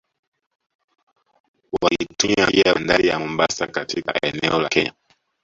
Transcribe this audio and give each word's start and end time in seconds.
Waliitumia 1.81 2.47
pia 2.47 2.73
Bandari 2.73 3.07
ya 3.07 3.19
Mombasa 3.19 3.67
katika 3.67 4.13
eneo 4.21 4.59
la 4.59 4.69
Kenya 4.69 4.93